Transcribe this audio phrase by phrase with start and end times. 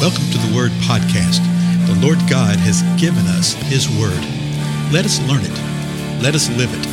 [0.00, 1.44] Welcome to the Word Podcast.
[1.86, 4.18] The Lord God has given us His Word.
[4.90, 6.22] Let us learn it.
[6.22, 6.86] Let us live it.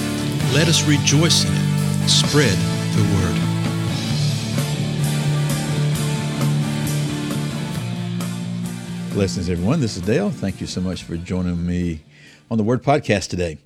[0.54, 2.10] Let us rejoice in it.
[2.10, 2.58] Spread
[2.97, 3.38] the Word.
[9.13, 9.79] Blessings, everyone.
[9.79, 10.29] This is Dale.
[10.29, 12.01] Thank you so much for joining me
[12.51, 13.58] on the Word Podcast today.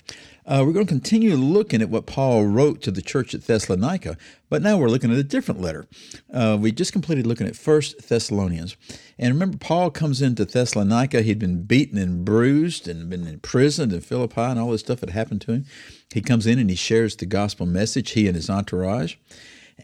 [0.46, 4.16] Uh, we're going to continue looking at what Paul wrote to the church at Thessalonica,
[4.48, 5.86] but now we're looking at a different letter.
[6.32, 8.76] Uh, we just completed looking at First Thessalonians.
[9.22, 11.22] And remember, Paul comes into Thessalonica.
[11.22, 15.10] He'd been beaten and bruised and been imprisoned in Philippi, and all this stuff had
[15.10, 15.64] happened to him.
[16.12, 19.14] He comes in and he shares the gospel message, he and his entourage.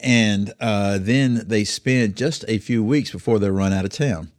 [0.01, 4.29] And uh, then they spend just a few weeks before they run out of town.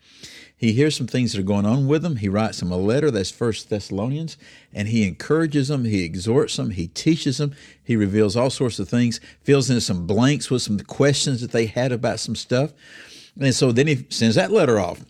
[0.55, 2.17] He hears some things that are going on with them.
[2.17, 4.37] He writes them a letter, that's First Thessalonians,
[4.75, 8.87] and he encourages them, he exhorts them, he teaches them, he reveals all sorts of
[8.87, 12.75] things, fills in some blanks with some questions that they had about some stuff.
[13.39, 15.05] And so then he sends that letter off.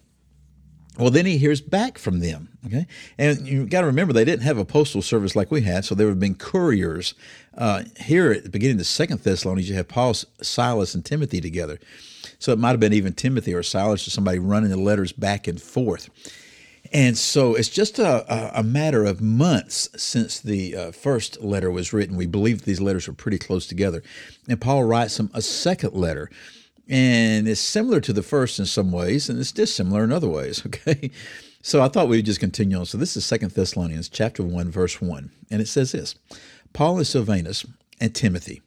[0.98, 2.48] Well, then he hears back from them.
[2.66, 5.84] Okay, and you got to remember they didn't have a postal service like we had,
[5.84, 7.14] so there would have been couriers.
[7.56, 11.40] Uh, here at the beginning of the Second Thessalonians, you have Paul, Silas, and Timothy
[11.40, 11.78] together.
[12.38, 15.46] So it might have been even Timothy or Silas or somebody running the letters back
[15.46, 16.10] and forth.
[16.92, 21.92] And so it's just a, a matter of months since the uh, first letter was
[21.92, 22.16] written.
[22.16, 24.02] We believe these letters were pretty close together.
[24.48, 26.30] And Paul writes them a second letter.
[26.90, 30.62] And it's similar to the first in some ways, and it's dissimilar in other ways,
[30.66, 31.12] okay?
[31.62, 32.84] So I thought we would just continue on.
[32.84, 35.30] So this is Second Thessalonians chapter 1, verse 1.
[35.50, 36.16] And it says this
[36.72, 37.64] Paul and Silvanus
[38.00, 38.60] and Timothy,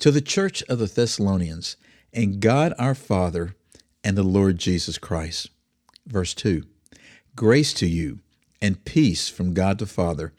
[0.00, 1.76] to the church of the Thessalonians,
[2.12, 3.54] and God our Father
[4.02, 5.50] and the Lord Jesus Christ.
[6.06, 6.64] Verse 2
[7.36, 8.18] Grace to you
[8.60, 10.32] and peace from God the Father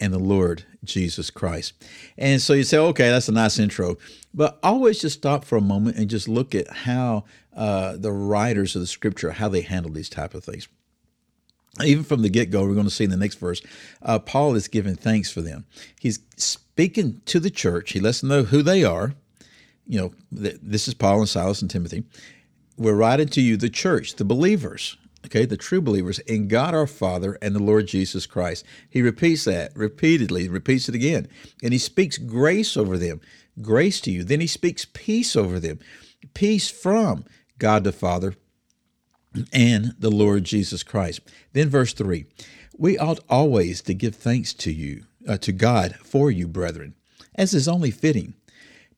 [0.00, 1.74] and the Lord Jesus Christ.
[2.16, 3.98] And so you say, okay, that's a nice intro,
[4.32, 8.74] but always just stop for a moment and just look at how uh, the writers
[8.74, 10.68] of the scripture, how they handle these type of things.
[11.84, 13.62] Even from the get go, we're going to see in the next verse,
[14.02, 15.66] uh, Paul is giving thanks for them.
[16.00, 17.92] He's speaking to the church.
[17.92, 19.14] He lets them know who they are,
[19.86, 22.04] you know, this is Paul and Silas and Timothy.
[22.76, 24.96] We're writing to you, the church, the believers,
[25.26, 28.64] okay, the true believers in God our Father and the Lord Jesus Christ.
[28.88, 31.28] He repeats that repeatedly, repeats it again.
[31.62, 33.20] And he speaks grace over them,
[33.60, 34.24] grace to you.
[34.24, 35.78] Then he speaks peace over them,
[36.34, 37.24] peace from
[37.58, 38.34] God the Father
[39.52, 41.20] and the Lord Jesus Christ.
[41.52, 42.26] Then verse 3
[42.76, 46.94] We ought always to give thanks to you, uh, to God for you, brethren,
[47.34, 48.34] as is only fitting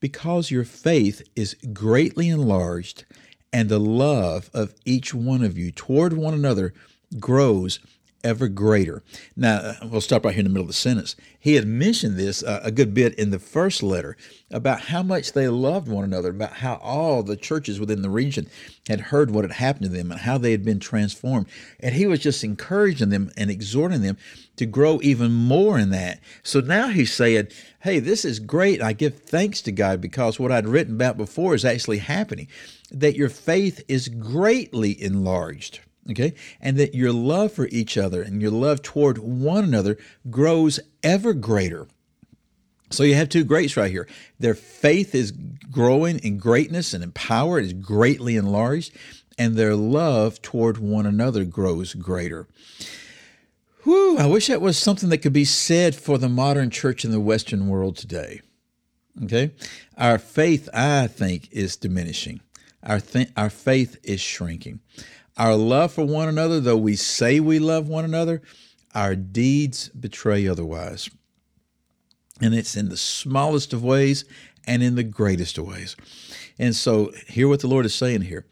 [0.03, 3.05] because your faith is greatly enlarged
[3.53, 6.73] and the love of each one of you toward one another
[7.19, 7.79] grows
[8.25, 9.03] ever greater.
[9.37, 11.17] Now, we'll stop right here in the middle of the sentence.
[11.39, 14.17] He had mentioned this uh, a good bit in the first letter
[14.51, 18.49] about how much they loved one another, about how all the churches within the region
[18.89, 21.47] had heard what had happened to them and how they had been transformed.
[21.81, 24.19] And he was just encouraging them and exhorting them
[24.57, 26.21] to grow even more in that.
[26.43, 27.49] So now he's saying,
[27.81, 28.83] hey, this is great.
[28.83, 32.49] I give thanks to God because what I'd written about before is actually happening,
[32.91, 35.81] that your faith is greatly enlarged
[36.11, 36.35] okay?
[36.61, 39.99] And that your love for each other and your love toward one another
[40.31, 41.87] grows ever greater.
[42.91, 44.07] So you have two greats right here.
[44.39, 48.95] Their faith is growing in greatness and in power, it is greatly enlarged,
[49.39, 52.47] and their love toward one another grows greater.
[53.85, 57.11] Whew, I wish that was something that could be said for the modern church in
[57.11, 58.41] the Western world today.
[59.25, 59.53] Okay?
[59.97, 62.41] Our faith, I think, is diminishing.
[62.83, 64.81] Our, th- our faith is shrinking.
[65.37, 68.43] Our love for one another, though we say we love one another,
[68.95, 71.09] our deeds betray otherwise.
[72.41, 74.25] And it's in the smallest of ways
[74.67, 75.97] and in the greatest of ways.
[76.59, 78.47] And so, hear what the Lord is saying here.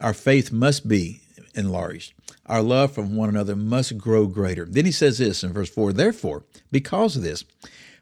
[0.00, 1.20] Our faith must be
[1.54, 2.14] enlarged.
[2.46, 4.66] Our love for one another must grow greater.
[4.66, 7.44] Then he says this in verse 4 Therefore, because of this,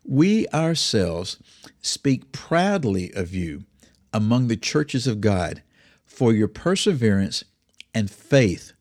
[0.04, 1.38] we ourselves
[1.80, 3.64] speak proudly of you
[4.12, 5.62] among the churches of God
[6.04, 7.44] for your perseverance
[7.94, 8.72] and faith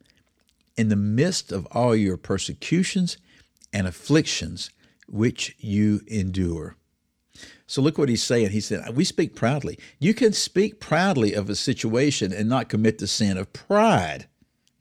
[0.77, 3.17] in the midst of all your persecutions
[3.73, 4.69] and afflictions
[5.07, 6.75] which you endure.
[7.67, 8.49] So look what he's saying.
[8.49, 9.79] He said, We speak proudly.
[9.99, 14.27] You can speak proudly of a situation and not commit the sin of pride.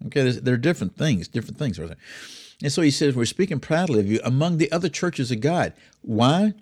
[0.06, 1.78] Okay, there are different things, different things.
[1.78, 5.72] And so he says, We're speaking proudly of you among the other churches of God.
[6.02, 6.54] Why?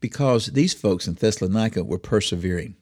[0.00, 2.76] Because these folks in Thessalonica were persevering.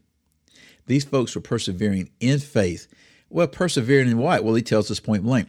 [0.87, 2.88] These folks were persevering in faith
[3.30, 4.44] well, persevering in what?
[4.44, 5.48] Well, he tells us point blank.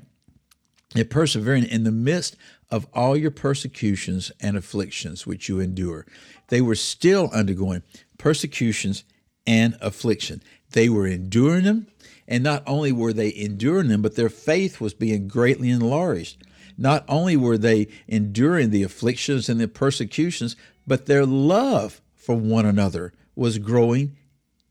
[0.95, 2.35] And persevering in the midst
[2.71, 6.05] of all your persecutions and afflictions which you endure.
[6.47, 7.83] They were still undergoing
[8.17, 9.03] persecutions
[9.45, 10.41] and affliction.
[10.71, 11.87] They were enduring them,
[12.27, 16.43] And not only were they enduring them, but their faith was being greatly enlarged.
[16.77, 20.55] Not only were they enduring the afflictions and the persecutions,
[20.85, 24.15] but their love for one another was growing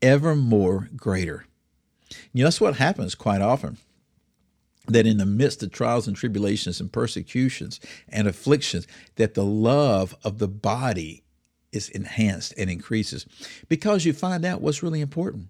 [0.01, 1.45] ever more greater.
[2.33, 3.77] You know, that's what happens quite often.
[4.87, 10.15] That in the midst of trials and tribulations and persecutions and afflictions, that the love
[10.23, 11.23] of the body
[11.71, 13.25] is enhanced and increases
[13.67, 15.49] because you find out what's really important.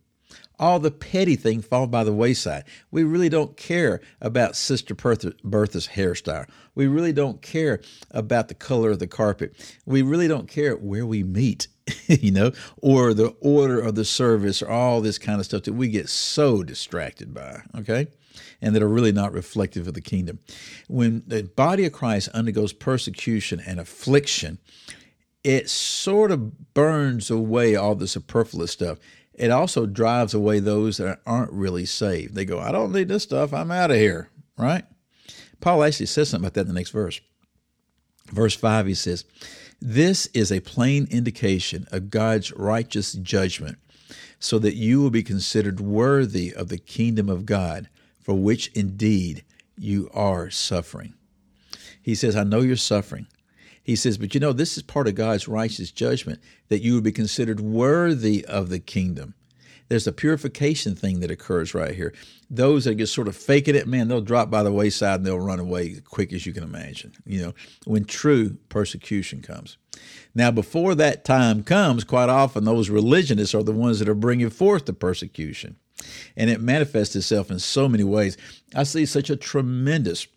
[0.59, 2.65] All the petty things fall by the wayside.
[2.91, 6.49] We really don't care about Sister Bertha's hairstyle.
[6.75, 7.79] We really don't care
[8.11, 9.55] about the color of the carpet.
[9.85, 11.67] We really don't care where we meet,
[12.07, 12.51] you know,
[12.81, 16.09] or the order of the service, or all this kind of stuff that we get
[16.09, 18.07] so distracted by, okay?
[18.61, 20.39] And that are really not reflective of the kingdom.
[20.87, 24.59] When the body of Christ undergoes persecution and affliction,
[25.43, 28.99] it sort of burns away all the superfluous stuff.
[29.33, 32.35] It also drives away those that aren't really saved.
[32.35, 33.53] They go, I don't need this stuff.
[33.53, 34.83] I'm out of here, right?
[35.61, 37.21] Paul actually says something about that in the next verse.
[38.31, 39.25] Verse 5, he says,
[39.81, 43.77] This is a plain indication of God's righteous judgment,
[44.39, 47.89] so that you will be considered worthy of the kingdom of God,
[48.19, 49.43] for which indeed
[49.77, 51.13] you are suffering.
[52.01, 53.27] He says, I know you're suffering.
[53.81, 57.03] He says, But you know, this is part of God's righteous judgment that you would
[57.03, 59.33] be considered worthy of the kingdom.
[59.89, 62.13] There's a purification thing that occurs right here.
[62.49, 65.39] Those that just sort of faking it, man, they'll drop by the wayside and they'll
[65.39, 67.53] run away quick as you can imagine, you know,
[67.85, 69.77] when true persecution comes.
[70.33, 74.49] Now, before that time comes, quite often those religionists are the ones that are bringing
[74.49, 75.75] forth the persecution.
[76.37, 78.37] And it manifests itself in so many ways.
[78.73, 80.27] I see such a tremendous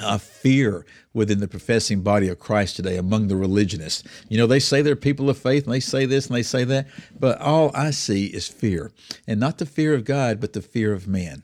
[0.00, 4.04] a fear within the professing body of Christ today among the religionists.
[4.28, 6.64] You know, they say they're people of faith and they say this and they say
[6.64, 6.86] that,
[7.18, 8.92] but all I see is fear.
[9.26, 11.42] And not the fear of God, but the fear of man.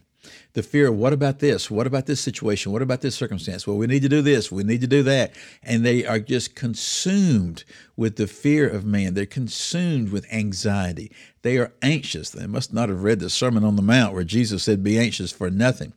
[0.54, 1.68] The fear of what about this?
[1.70, 2.70] What about this situation?
[2.70, 3.66] What about this circumstance?
[3.66, 4.52] Well, we need to do this.
[4.52, 5.32] We need to do that.
[5.64, 7.64] And they are just consumed
[7.96, 9.14] with the fear of man.
[9.14, 11.10] They're consumed with anxiety.
[11.42, 12.30] They are anxious.
[12.30, 15.32] They must not have read the Sermon on the Mount where Jesus said, Be anxious
[15.32, 15.92] for nothing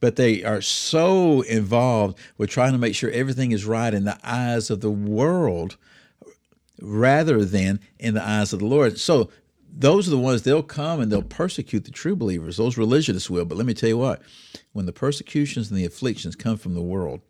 [0.00, 4.18] but they are so involved with trying to make sure everything is right in the
[4.22, 5.76] eyes of the world
[6.80, 8.98] rather than in the eyes of the Lord.
[8.98, 9.30] So
[9.78, 12.56] those are the ones they'll come and they'll persecute the true believers.
[12.56, 13.44] Those religionists will.
[13.44, 14.22] But let me tell you what,
[14.72, 17.20] when the persecutions and the afflictions come from the world,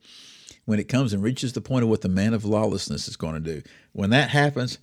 [0.65, 3.35] when it comes and reaches the point of what the man of lawlessness is going
[3.35, 3.63] to do,
[3.93, 4.79] when that happens,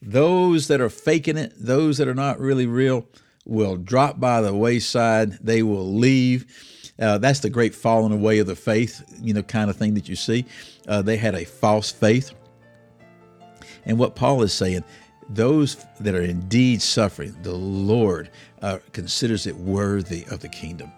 [0.00, 3.06] those that are faking it, those that are not really real,
[3.44, 5.32] will drop by the wayside.
[5.42, 6.46] They will leave
[6.98, 10.08] uh, that's the great falling away of the faith, you know, kind of thing that
[10.08, 10.44] you see.
[10.86, 12.32] Uh, they had a false faith.
[13.84, 14.84] And what Paul is saying,
[15.28, 18.30] those that are indeed suffering, the Lord
[18.60, 20.92] uh, considers it worthy of the kingdom.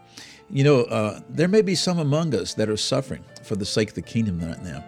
[0.50, 3.90] You know, uh, there may be some among us that are suffering for the sake
[3.90, 4.85] of the kingdom right now,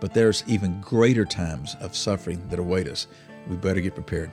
[0.00, 3.06] but there's even greater times of suffering that await us.
[3.48, 4.30] We better get prepared.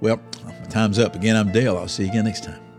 [0.00, 0.20] Well,
[0.68, 1.14] time's up.
[1.14, 1.76] Again, I'm Dale.
[1.76, 2.69] I'll see you again next time.